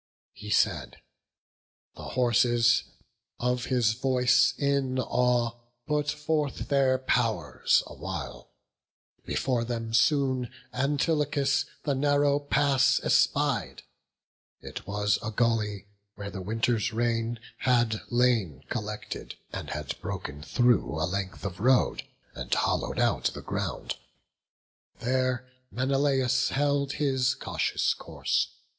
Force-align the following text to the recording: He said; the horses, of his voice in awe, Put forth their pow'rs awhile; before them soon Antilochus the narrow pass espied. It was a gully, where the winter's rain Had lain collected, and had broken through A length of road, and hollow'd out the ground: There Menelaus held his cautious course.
He 0.33 0.49
said; 0.49 0.97
the 1.95 2.01
horses, 2.17 2.85
of 3.39 3.65
his 3.65 3.93
voice 3.93 4.55
in 4.57 4.97
awe, 4.97 5.51
Put 5.85 6.09
forth 6.09 6.69
their 6.69 6.97
pow'rs 6.97 7.83
awhile; 7.85 8.49
before 9.27 9.63
them 9.63 9.93
soon 9.93 10.49
Antilochus 10.73 11.65
the 11.83 11.93
narrow 11.93 12.39
pass 12.39 12.99
espied. 13.03 13.83
It 14.59 14.87
was 14.87 15.19
a 15.21 15.29
gully, 15.29 15.85
where 16.15 16.31
the 16.31 16.41
winter's 16.41 16.91
rain 16.91 17.39
Had 17.59 18.01
lain 18.09 18.63
collected, 18.69 19.35
and 19.53 19.69
had 19.69 20.01
broken 20.01 20.41
through 20.41 20.95
A 20.99 21.05
length 21.05 21.45
of 21.45 21.59
road, 21.59 22.01
and 22.33 22.51
hollow'd 22.51 22.97
out 22.97 23.25
the 23.35 23.43
ground: 23.43 23.97
There 24.99 25.47
Menelaus 25.69 26.49
held 26.49 26.93
his 26.93 27.35
cautious 27.35 27.93
course. 27.93 28.47